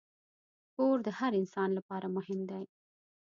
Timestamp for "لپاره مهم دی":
1.77-2.63